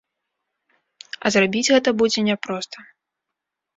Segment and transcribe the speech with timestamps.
[1.21, 2.77] А зрабіць гэта будзе няпроста.